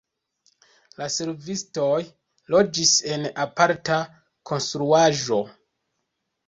La 1.01 1.09
servistoj 1.15 1.99
loĝis 2.55 2.97
en 3.17 3.29
aparta 3.47 4.01
konstruaĵo. 4.53 5.45